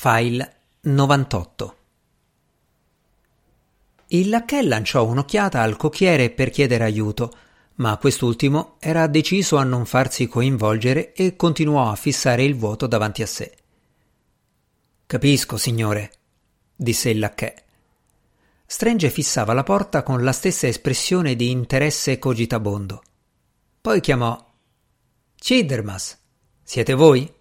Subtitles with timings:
[0.00, 1.76] File 98
[4.10, 7.36] Il lacchè lanciò un'occhiata al cocchiere per chiedere aiuto,
[7.78, 13.22] ma quest'ultimo era deciso a non farsi coinvolgere e continuò a fissare il vuoto davanti
[13.22, 13.56] a sé.
[15.04, 16.12] Capisco, signore,
[16.76, 17.64] disse il lacchè.
[18.66, 23.02] Strange fissava la porta con la stessa espressione di interesse cogitabondo.
[23.80, 24.48] Poi chiamò
[25.34, 26.16] Cidermas,
[26.62, 27.34] siete voi?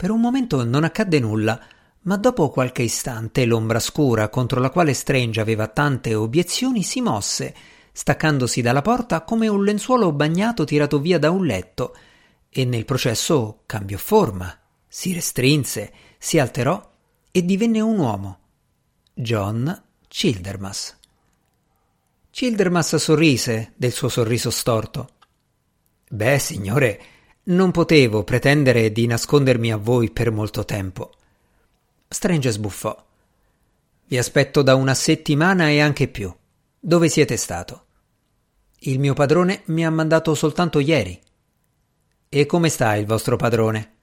[0.00, 1.60] Per un momento non accadde nulla,
[2.04, 7.54] ma dopo qualche istante l'ombra scura contro la quale Strange aveva tante obiezioni si mosse
[7.92, 11.94] staccandosi dalla porta come un lenzuolo bagnato tirato via da un letto,
[12.48, 14.58] e nel processo cambiò forma,
[14.88, 16.92] si restrinse, si alterò
[17.30, 18.38] e divenne un uomo.
[19.12, 20.96] John Childermas.
[22.30, 25.10] Childermas sorrise del suo sorriso storto.
[26.08, 27.02] Beh, signore,
[27.44, 31.12] non potevo pretendere di nascondermi a voi per molto tempo.
[32.06, 33.06] Strange sbuffò.
[34.06, 36.32] Vi aspetto da una settimana e anche più.
[36.78, 37.84] Dove siete stato?
[38.80, 41.18] Il mio padrone mi ha mandato soltanto ieri.
[42.28, 43.94] E come sta il vostro padrone?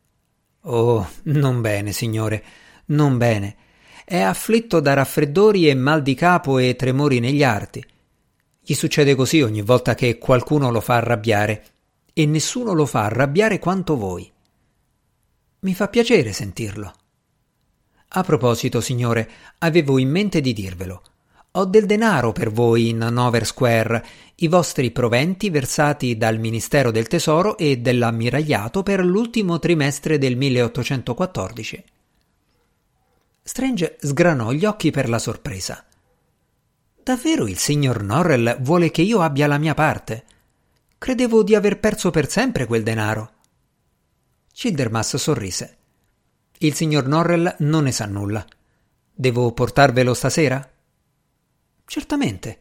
[0.61, 2.43] Oh, non bene, signore,
[2.87, 3.55] non bene.
[4.03, 7.85] È afflitto da raffreddori e mal di capo e tremori negli arti.
[8.61, 11.65] Gli succede così ogni volta che qualcuno lo fa arrabbiare,
[12.19, 14.27] e nessuno lo fa arrabbiare quanto voi.
[15.59, 16.91] Mi fa piacere sentirlo.
[18.07, 19.29] A proposito, signore,
[19.59, 21.03] avevo in mente di dirvelo.
[21.51, 24.03] Ho del denaro per voi in Nover Square,
[24.37, 31.83] i vostri proventi versati dal Ministero del Tesoro e dell'Ammiragliato per l'ultimo trimestre del 1814.
[33.43, 35.85] Strange sgranò gli occhi per la sorpresa.
[37.03, 40.23] Davvero il signor Norrell vuole che io abbia la mia parte?
[40.97, 43.31] Credevo di aver perso per sempre quel denaro.
[44.51, 45.77] Childermas sorrise.
[46.59, 48.45] Il signor Norrell non ne sa nulla.
[49.13, 50.67] Devo portarvelo stasera?
[51.85, 52.57] Certamente.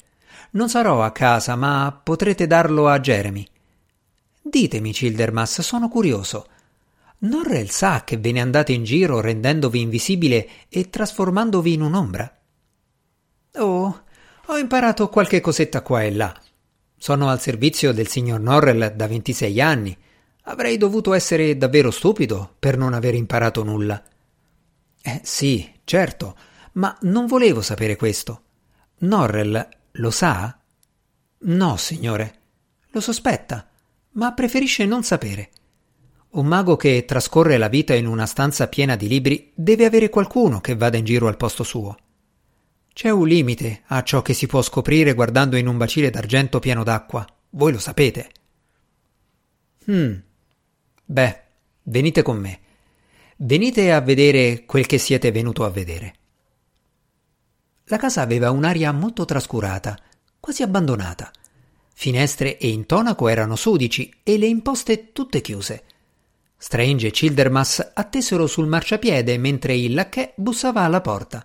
[0.51, 3.47] Non sarò a casa, ma potrete darlo a Jeremy.
[4.43, 6.47] Ditemi, Childermas, sono curioso.
[7.21, 12.39] Norrell sa che ve ne andate in giro rendendovi invisibile e trasformandovi in un'ombra?
[13.55, 14.03] Oh,
[14.44, 16.41] ho imparato qualche cosetta qua e là.
[16.97, 19.97] Sono al servizio del signor Norrell da 26 anni.
[20.45, 24.03] Avrei dovuto essere davvero stupido per non aver imparato nulla.
[25.03, 26.37] Eh sì, certo,
[26.73, 28.43] ma non volevo sapere questo.
[28.99, 30.59] Norrell lo sa?
[31.39, 32.34] No, signore.
[32.91, 33.69] Lo sospetta,
[34.13, 35.51] ma preferisce non sapere.
[36.31, 40.61] Un mago che trascorre la vita in una stanza piena di libri deve avere qualcuno
[40.61, 41.97] che vada in giro al posto suo.
[42.97, 46.83] C'è un limite a ciò che si può scoprire guardando in un bacile d'argento pieno
[46.83, 47.27] d'acqua.
[47.51, 48.31] Voi lo sapete.
[49.84, 50.15] Hmm.
[51.05, 51.43] Beh,
[51.83, 52.59] venite con me.
[53.37, 56.15] Venite a vedere quel che siete venuto a vedere.
[57.84, 59.99] La casa aveva un'aria molto trascurata,
[60.41, 61.31] quasi abbandonata.
[61.93, 65.84] Finestre e intonaco erano sudici e le imposte tutte chiuse.
[66.57, 71.45] Strange e Childermas attesero sul marciapiede mentre il lacchè bussava alla porta.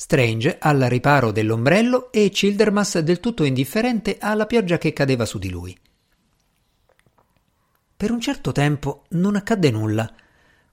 [0.00, 5.50] Strange al riparo dell'ombrello e Childermas del tutto indifferente alla pioggia che cadeva su di
[5.50, 5.78] lui.
[7.98, 10.10] Per un certo tempo non accadde nulla.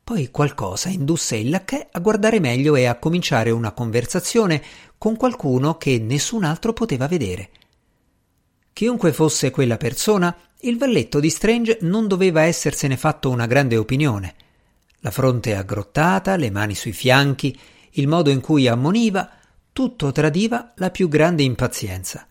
[0.01, 4.63] Poi qualcosa indusse il lacchè a guardare meglio e a cominciare una conversazione
[4.97, 7.49] con qualcuno che nessun altro poteva vedere.
[8.71, 14.35] Chiunque fosse quella persona, il valletto di Strange non doveva essersene fatto una grande opinione.
[14.99, 17.59] La fronte aggrottata, le mani sui fianchi,
[17.97, 19.29] il modo in cui ammoniva,
[19.71, 22.27] tutto tradiva la più grande impazienza.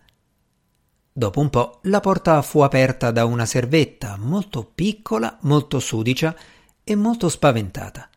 [1.11, 6.35] Dopo un po' la porta fu aperta da una servetta molto piccola, molto sudicia
[6.83, 8.09] e molto spaventata.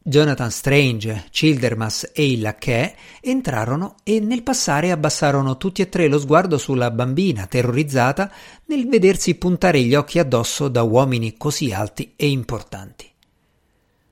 [0.00, 6.18] Jonathan Strange, Childermas e il lacchè entrarono e nel passare abbassarono tutti e tre lo
[6.18, 8.32] sguardo sulla bambina terrorizzata
[8.66, 13.10] nel vedersi puntare gli occhi addosso da uomini così alti e importanti.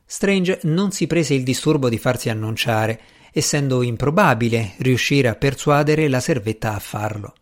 [0.07, 3.01] Strange non si prese il disturbo di farsi annunciare,
[3.33, 7.35] essendo improbabile riuscire a persuadere la servetta a farlo.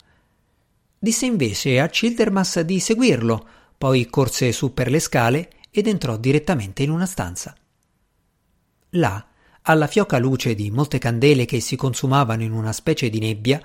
[0.99, 3.47] Disse invece a Childermas di seguirlo,
[3.77, 7.55] poi corse su per le scale ed entrò direttamente in una stanza.
[8.91, 9.27] Là,
[9.63, 13.63] alla fioca luce di molte candele che si consumavano in una specie di nebbia,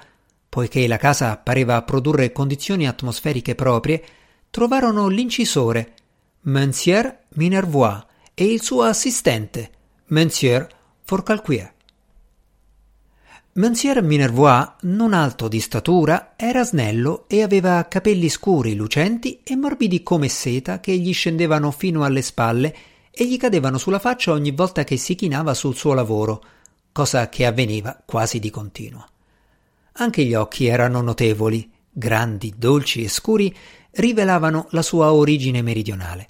[0.49, 4.03] poiché la casa pareva produrre condizioni atmosferiche proprie,
[4.49, 5.93] trovarono l'incisore,
[6.41, 8.05] Monsieur Minervois,
[8.39, 9.69] e il suo assistente,
[10.05, 10.65] Monsieur
[11.03, 11.73] Forcalquier.
[13.55, 20.03] Monsieur Minervois, non alto di statura, era snello e aveva capelli scuri, lucenti e morbidi
[20.03, 22.73] come seta che gli scendevano fino alle spalle
[23.11, 26.41] e gli cadevano sulla faccia ogni volta che si chinava sul suo lavoro,
[26.93, 29.05] cosa che avveniva quasi di continuo.
[29.95, 33.53] Anche gli occhi erano notevoli, grandi, dolci e scuri,
[33.91, 36.29] rivelavano la sua origine meridionale.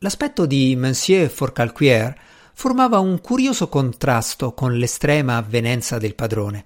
[0.00, 2.14] L'aspetto di Monsieur Forcalquier
[2.52, 6.64] formava un curioso contrasto con l'estrema avvenenza del padrone.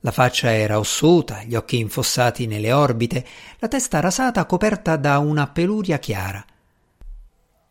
[0.00, 3.24] La faccia era ossuta, gli occhi infossati nelle orbite,
[3.58, 6.44] la testa rasata coperta da una peluria chiara.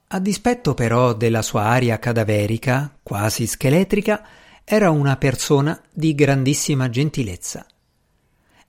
[0.08, 4.26] A dispetto però della sua aria cadaverica, quasi scheletrica,
[4.64, 7.66] era una persona di grandissima gentilezza.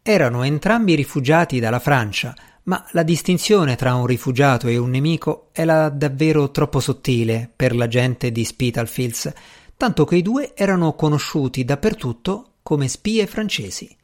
[0.02, 2.34] Erano entrambi rifugiati dalla Francia,
[2.66, 7.86] ma la distinzione tra un rifugiato e un nemico era davvero troppo sottile per la
[7.86, 9.32] gente di Spitalfields,
[9.76, 13.94] tanto che i due erano conosciuti dappertutto come spie francesi.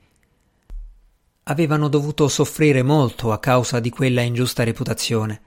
[1.45, 5.41] Avevano dovuto soffrire molto a causa di quella ingiusta reputazione.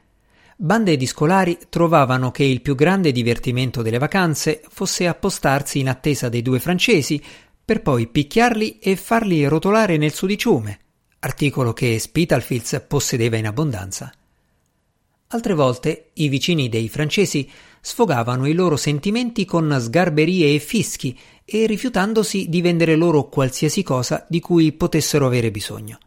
[0.58, 6.28] Bande di scolari trovavano che il più grande divertimento delle vacanze fosse appostarsi in attesa
[6.28, 7.22] dei due francesi
[7.64, 10.80] per poi picchiarli e farli rotolare nel sudiciume,
[11.26, 14.14] articolo che Spitalfields possedeva in abbondanza.
[15.30, 17.50] Altre volte i vicini dei francesi
[17.82, 24.26] sfogavano i loro sentimenti con sgarberie e fischi e rifiutandosi di vendere loro qualsiasi cosa
[24.30, 25.98] di cui potessero avere bisogno.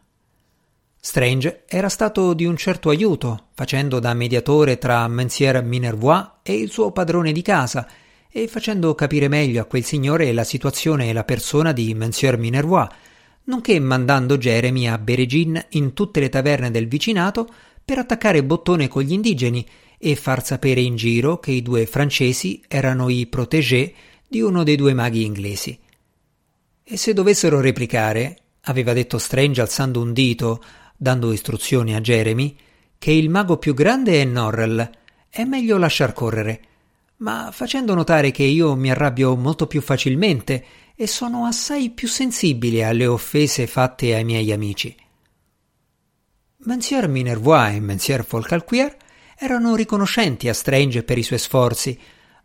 [1.01, 6.71] Strange era stato di un certo aiuto, facendo da mediatore tra Monsieur Minervois e il
[6.71, 7.87] suo padrone di casa
[8.29, 12.87] e facendo capire meglio a quel signore la situazione e la persona di Monsieur Minervois,
[13.49, 17.49] nonché mandando Jeremy a bere gin in tutte le taverne del vicinato
[17.83, 19.67] per attaccare bottone con gli indigeni
[19.97, 23.93] e far sapere in giro che i due francesi erano i protégé
[24.27, 25.77] di uno dei due maghi inglesi.
[26.83, 30.63] E se dovessero replicare, aveva detto Strange alzando un dito,
[30.95, 32.55] dando istruzioni a Jeremy,
[32.99, 34.89] che il mago più grande è Norrell,
[35.27, 36.61] è meglio lasciar correre,
[37.17, 40.63] ma facendo notare che io mi arrabbio molto più facilmente
[41.01, 44.93] e sono assai più sensibile alle offese fatte ai miei amici.
[46.65, 48.97] Monsieur Minervois e Monsieur Folcalquier
[49.37, 51.97] erano riconoscenti a Strange per i suoi sforzi,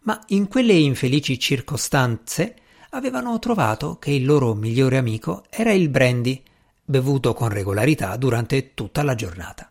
[0.03, 2.55] ma in quelle infelici circostanze
[2.91, 6.41] avevano trovato che il loro migliore amico era il brandy,
[6.85, 9.69] bevuto con regolarità durante tutta la giornata.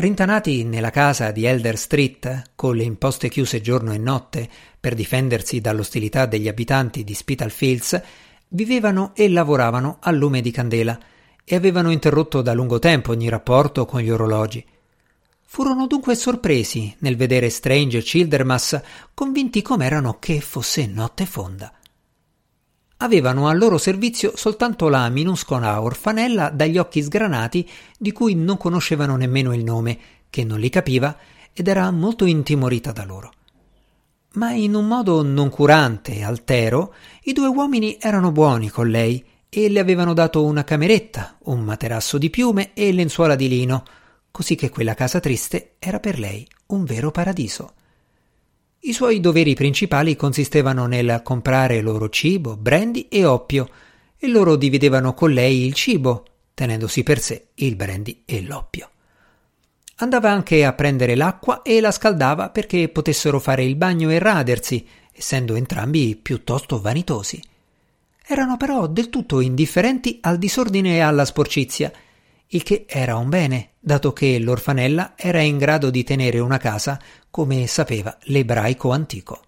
[0.00, 4.48] Rintanati nella casa di Elder Street, con le imposte chiuse giorno e notte
[4.80, 8.00] per difendersi dall'ostilità degli abitanti di Spitalfields,
[8.48, 10.98] vivevano e lavoravano a lume di candela
[11.44, 14.64] e avevano interrotto da lungo tempo ogni rapporto con gli orologi.
[15.42, 18.80] Furono dunque sorpresi nel vedere Strange e Childermas
[19.12, 21.74] convinti com'erano che fosse notte fonda
[23.02, 27.68] avevano al loro servizio soltanto la minuscola orfanella dagli occhi sgranati
[27.98, 29.98] di cui non conoscevano nemmeno il nome,
[30.28, 31.16] che non li capiva
[31.52, 33.32] ed era molto intimorita da loro.
[34.32, 36.94] Ma in un modo non curante e altero,
[37.24, 42.18] i due uomini erano buoni con lei e le avevano dato una cameretta, un materasso
[42.18, 43.82] di piume e lenzuola di lino,
[44.30, 47.72] così che quella casa triste era per lei un vero paradiso.
[48.82, 53.68] I suoi doveri principali consistevano nel comprare loro cibo, brandy e oppio,
[54.16, 56.24] e loro dividevano con lei il cibo,
[56.54, 58.88] tenendosi per sé il brandy e l'oppio.
[59.96, 64.86] Andava anche a prendere l'acqua e la scaldava perché potessero fare il bagno e radersi,
[65.12, 67.42] essendo entrambi piuttosto vanitosi.
[68.26, 71.92] Erano però del tutto indifferenti al disordine e alla sporcizia,
[72.52, 76.98] il che era un bene, dato che l'orfanella era in grado di tenere una casa
[77.30, 79.40] come sapeva l'ebraico antico.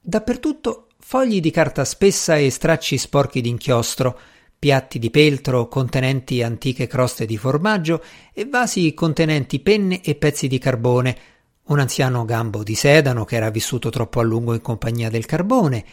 [0.00, 4.18] Dappertutto fogli di carta spessa e stracci sporchi d'inchiostro,
[4.58, 10.58] piatti di peltro contenenti antiche croste di formaggio e vasi contenenti penne e pezzi di
[10.58, 11.16] carbone,
[11.64, 15.84] un anziano gambo di sedano che era vissuto troppo a lungo in compagnia del carbone,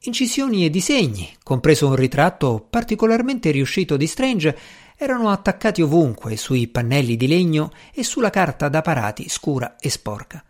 [0.00, 4.58] incisioni e disegni, compreso un ritratto particolarmente riuscito di Strange
[5.00, 10.42] erano attaccati ovunque sui pannelli di legno e sulla carta da parati scura e sporca.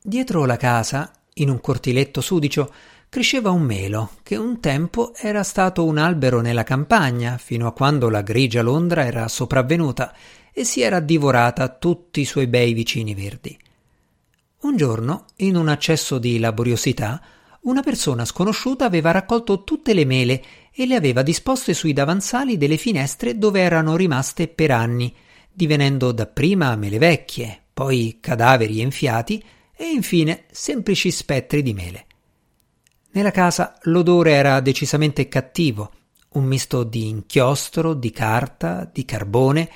[0.00, 2.72] Dietro la casa, in un cortiletto sudicio,
[3.08, 8.08] cresceva un melo che un tempo era stato un albero nella campagna fino a quando
[8.08, 10.14] la grigia Londra era sopravvenuta
[10.52, 13.58] e si era divorata tutti i suoi bei vicini verdi.
[14.60, 17.20] Un giorno, in un accesso di laboriosità,
[17.62, 20.42] una persona sconosciuta aveva raccolto tutte le mele
[20.72, 25.14] e le aveva disposte sui davanzali delle finestre dove erano rimaste per anni,
[25.52, 29.42] divenendo dapprima mele vecchie, poi cadaveri enfiati
[29.76, 32.06] e infine semplici spettri di mele.
[33.12, 35.92] Nella casa l'odore era decisamente cattivo,
[36.30, 39.70] un misto di inchiostro, di carta, di carbone,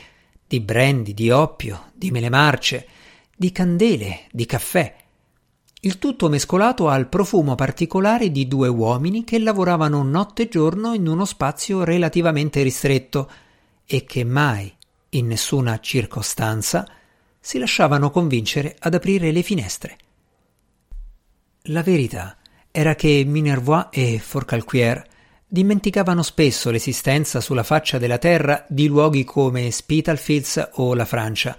[0.49, 2.89] di brandy, di oppio, di mele marce,
[3.37, 5.06] di candele, di caffè.
[5.87, 11.07] Il tutto mescolato al profumo particolare di due uomini che lavoravano notte e giorno in
[11.07, 13.31] uno spazio relativamente ristretto
[13.87, 14.75] e che mai,
[15.11, 16.89] in nessuna circostanza,
[17.39, 19.97] si lasciavano convincere ad aprire le finestre.
[21.67, 22.37] La verità
[22.73, 25.07] era che Minervois e Forcalquier
[25.47, 31.57] dimenticavano spesso l'esistenza sulla faccia della terra di luoghi come Spitalfields o la Francia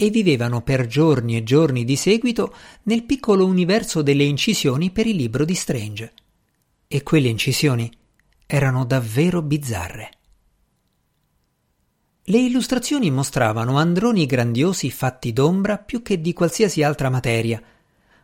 [0.00, 5.16] e vivevano per giorni e giorni di seguito nel piccolo universo delle incisioni per il
[5.16, 6.12] libro di Strange.
[6.86, 7.90] E quelle incisioni
[8.46, 10.10] erano davvero bizzarre.
[12.22, 17.60] Le illustrazioni mostravano androni grandiosi fatti d'ombra più che di qualsiasi altra materia.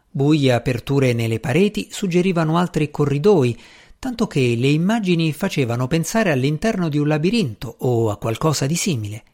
[0.08, 3.60] Buie aperture nelle pareti suggerivano altri corridoi,
[3.98, 9.24] tanto che le immagini facevano pensare all'interno di un labirinto o a qualcosa di simile.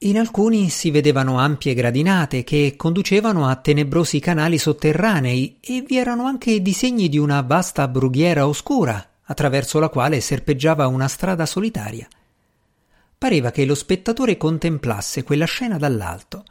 [0.00, 6.26] In alcuni si vedevano ampie gradinate che conducevano a tenebrosi canali sotterranei e vi erano
[6.26, 12.06] anche disegni di una vasta brughiera oscura attraverso la quale serpeggiava una strada solitaria.
[13.16, 16.44] Pareva che lo spettatore contemplasse quella scena dall'alto.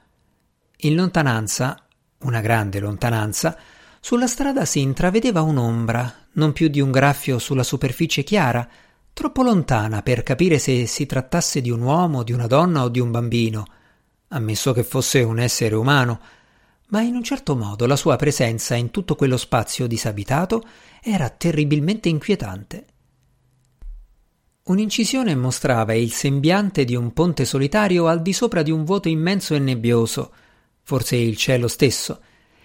[0.78, 1.86] In lontananza,
[2.22, 3.56] una grande lontananza,
[4.00, 8.68] sulla strada si intravedeva un'ombra, non più di un graffio sulla superficie chiara,
[9.16, 13.00] troppo lontana per capire se si trattasse di un uomo, di una donna o di
[13.00, 13.66] un bambino,
[14.28, 16.20] ammesso che fosse un essere umano,
[16.90, 20.64] ma in un certo modo la sua presenza in tutto quello spazio disabitato
[21.02, 22.86] era terribilmente inquietante.
[24.64, 29.56] Un'incisione mostrava il sembiante di un ponte solitario al di sopra di un vuoto immenso
[29.56, 30.34] e nebbioso,
[30.82, 32.20] forse il cielo stesso,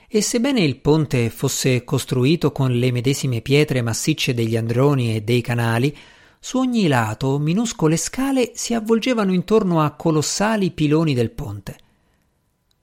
[0.09, 5.43] e sebbene il ponte fosse costruito con le medesime pietre massicce degli androni e dei
[5.43, 5.97] canali,
[6.43, 11.77] su ogni lato minuscole scale si avvolgevano intorno a colossali piloni del ponte.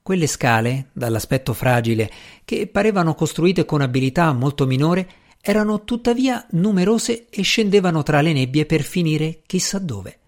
[0.00, 2.08] Quelle scale, dall'aspetto fragile,
[2.44, 5.10] che parevano costruite con abilità molto minore,
[5.40, 10.18] erano tuttavia numerose e scendevano tra le nebbie per finire chissà dove.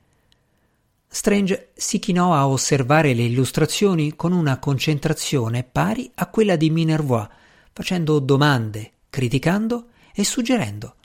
[1.06, 7.28] Strange si chinò a osservare le illustrazioni con una concentrazione pari a quella di Minervois,
[7.72, 10.96] facendo domande, criticando e suggerendo.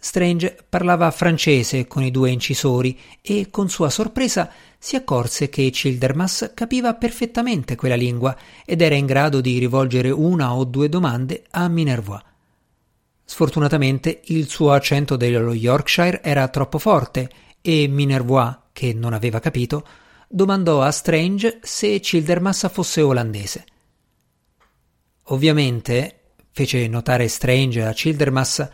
[0.00, 6.52] Strange parlava francese con i due incisori e con sua sorpresa si accorse che Childermas
[6.54, 11.66] capiva perfettamente quella lingua ed era in grado di rivolgere una o due domande a
[11.68, 12.22] Minervois.
[13.24, 17.28] Sfortunatamente il suo accento dello Yorkshire era troppo forte
[17.60, 19.84] e Minervois, che non aveva capito,
[20.28, 23.64] domandò a Strange se Childermas fosse olandese.
[25.30, 26.20] Ovviamente,
[26.52, 28.68] fece notare Strange a Childermas,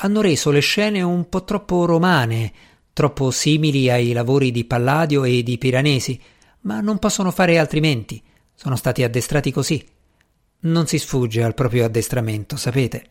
[0.00, 2.52] hanno reso le scene un po' troppo romane,
[2.92, 6.20] troppo simili ai lavori di Palladio e di Piranesi,
[6.62, 8.22] ma non possono fare altrimenti.
[8.54, 9.84] Sono stati addestrati così.
[10.60, 13.10] Non si sfugge al proprio addestramento, sapete.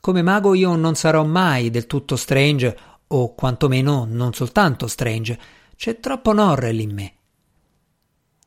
[0.00, 2.76] Come mago io non sarò mai del tutto strange,
[3.08, 5.38] o quantomeno non soltanto strange.
[5.74, 7.14] C'è troppo Norrell in me.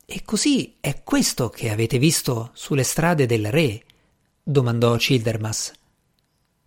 [0.06, 3.82] E così è questo che avete visto sulle strade del re?
[4.42, 5.72] domandò Childermas.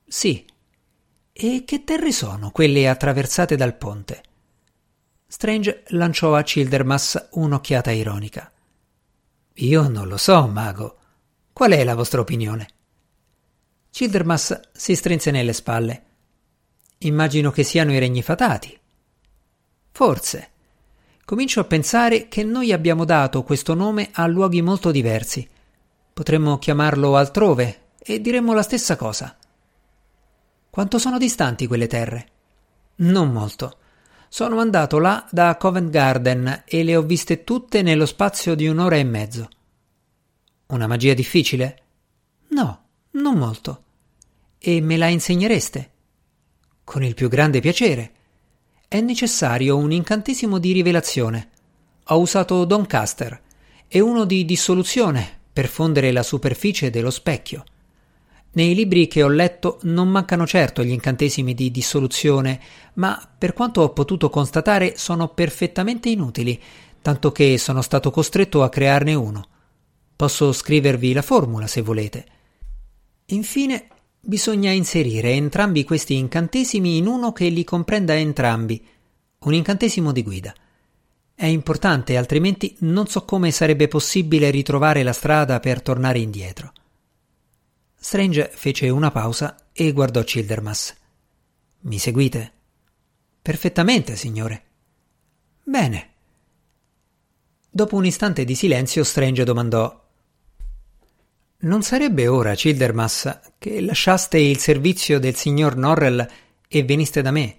[0.06, 0.46] Sì,
[1.42, 4.24] e che terre sono quelle attraversate dal ponte?
[5.26, 8.52] Strange lanciò a Childermas un'occhiata ironica.
[9.54, 10.98] Io non lo so, mago.
[11.54, 12.68] Qual è la vostra opinione?
[13.90, 16.04] Childermas si strinse nelle spalle.
[17.00, 18.78] Immagino che siano i regni fatati.
[19.92, 20.50] Forse.
[21.24, 25.48] Comincio a pensare che noi abbiamo dato questo nome a luoghi molto diversi.
[26.12, 29.38] Potremmo chiamarlo altrove e diremmo la stessa cosa.
[30.70, 32.28] Quanto sono distanti quelle terre?
[32.98, 33.78] Non molto.
[34.30, 38.96] Sono andato là da Covent Garden e le ho viste tutte nello spazio di un'ora
[38.96, 39.50] e mezzo.
[40.68, 41.82] Una magia difficile?
[42.50, 43.84] No, non molto.
[44.60, 45.92] E me la insegnereste?
[46.84, 48.12] Con il più grande piacere.
[48.88, 51.50] È necessario un incantesimo di rivelazione.
[52.06, 53.42] Ho usato Doncaster
[53.88, 57.64] e uno di dissoluzione per fondere la superficie dello specchio.
[58.52, 62.60] Nei libri che ho letto non mancano certo gli incantesimi di dissoluzione,
[62.96, 66.60] ma per quanto ho potuto constatare sono perfettamente inutili,
[67.02, 69.48] tanto che sono stato costretto a crearne uno.
[70.16, 72.26] Posso scrivervi la formula se volete.
[73.28, 73.88] Infine,
[74.20, 78.84] bisogna inserire entrambi questi incantesimi in uno che li comprenda entrambi,
[79.42, 80.54] un incantesimo di guida.
[81.36, 86.74] È importante, altrimenti non so come sarebbe possibile ritrovare la strada per tornare indietro.
[88.02, 90.96] Strange fece una pausa e guardò Childermas.
[91.82, 92.52] Mi seguite?
[93.42, 94.64] Perfettamente, signore.
[95.64, 96.10] Bene.
[97.70, 100.08] Dopo un istante di silenzio, Strange domandò:
[101.60, 106.26] Non sarebbe ora, Childermas, che lasciaste il servizio del signor Norrell
[106.70, 107.58] e veniste da me?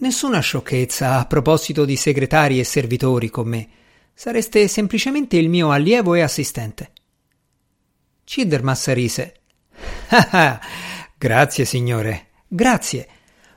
[0.00, 3.68] Nessuna sciocchezza a proposito di segretari e servitori con me.
[4.12, 6.92] Sareste semplicemente il mio allievo e assistente.
[8.24, 9.37] Childermas rise.
[11.18, 13.08] Grazie, signore, grazie.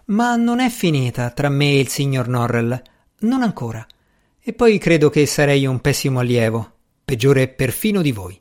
[0.05, 2.81] Ma non è finita tra me e il signor Norrell.
[3.19, 3.85] Non ancora.
[4.39, 6.71] E poi credo che sarei un pessimo allievo,
[7.05, 8.39] peggiore perfino di voi.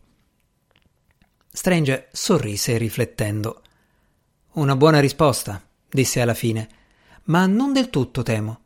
[1.53, 3.63] Strange sorrise riflettendo.
[4.53, 6.69] Una buona risposta, disse alla fine,
[7.25, 8.61] ma non del tutto temo.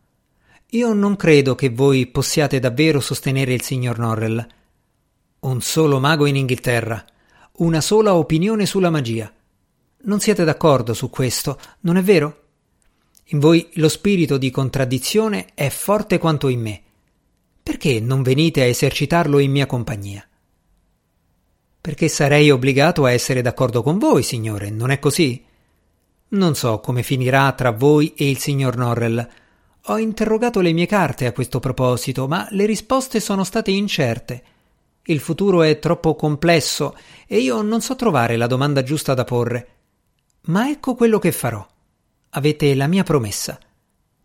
[0.70, 4.46] Io non credo che voi possiate davvero sostenere il signor Norrell.
[5.40, 7.04] Un solo mago in Inghilterra,
[7.56, 9.32] una sola opinione sulla magia.
[10.06, 12.40] Non siete d'accordo su questo, non è vero?
[13.26, 16.82] In voi lo spirito di contraddizione è forte quanto in me.
[17.62, 20.26] Perché non venite a esercitarlo in mia compagnia?
[21.80, 25.44] Perché sarei obbligato a essere d'accordo con voi, signore, non è così?
[26.28, 29.28] Non so come finirà tra voi e il signor Norrell.
[29.84, 34.42] Ho interrogato le mie carte a questo proposito, ma le risposte sono state incerte.
[35.06, 36.96] Il futuro è troppo complesso
[37.26, 39.68] e io non so trovare la domanda giusta da porre.
[40.46, 41.66] Ma ecco quello che farò.
[42.30, 43.58] Avete la mia promessa.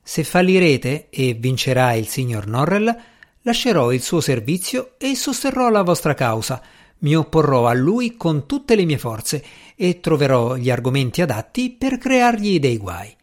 [0.02, 2.96] Se fallirete e vincerà il signor Norrell,
[3.42, 6.62] lascerò il suo servizio e sosterrò la vostra causa,
[7.00, 9.44] mi opporrò a lui con tutte le mie forze
[9.76, 13.16] e troverò gli argomenti adatti per creargli dei guai.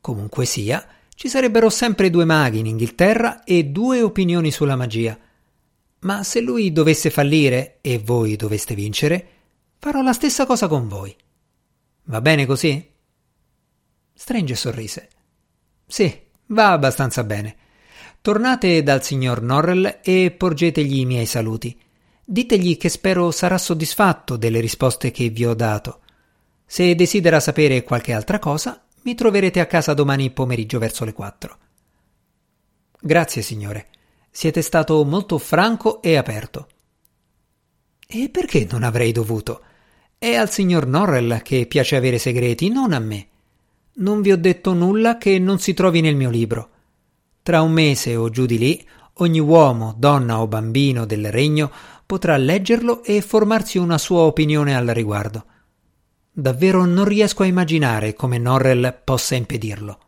[0.00, 0.84] Comunque sia,
[1.14, 5.16] ci sarebbero sempre due maghi in Inghilterra e due opinioni sulla magia.
[6.02, 9.26] Ma se lui dovesse fallire e voi doveste vincere,
[9.78, 11.14] farò la stessa cosa con voi.
[12.04, 12.90] Va bene così?
[14.12, 15.08] Strange sorrise.
[15.86, 16.12] Sì,
[16.46, 17.56] va abbastanza bene.
[18.20, 21.78] Tornate dal signor Norrell e porgetegli i miei saluti.
[22.24, 26.00] Ditegli che spero sarà soddisfatto delle risposte che vi ho dato.
[26.64, 31.58] Se desidera sapere qualche altra cosa, mi troverete a casa domani pomeriggio verso le quattro.
[33.00, 33.88] Grazie, signore.
[34.34, 36.66] Siete stato molto franco e aperto.
[38.06, 39.60] E perché non avrei dovuto?
[40.16, 43.26] È al signor Norrell che piace avere segreti, non a me.
[43.96, 46.70] Non vi ho detto nulla che non si trovi nel mio libro.
[47.42, 51.70] Tra un mese o giù di lì, ogni uomo, donna o bambino del regno
[52.06, 55.44] potrà leggerlo e formarsi una sua opinione al riguardo.
[56.32, 59.98] Davvero non riesco a immaginare come Norrell possa impedirlo.